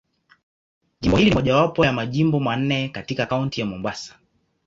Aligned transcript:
Jimbo 1.01 1.17
hili 1.17 1.29
ni 1.29 1.35
mojawapo 1.35 1.85
ya 1.85 1.93
Majimbo 1.93 2.39
manne 2.39 2.89
katika 2.89 3.25
Kaunti 3.25 3.61
ya 3.61 3.67
Mombasa. 3.67 4.15